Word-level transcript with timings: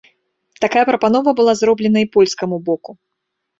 Такая 0.63 0.83
прапанова 0.89 1.35
была 1.41 1.53
зробленая 1.61 2.03
і 2.07 2.11
польскаму 2.19 2.63
боку. 2.73 2.91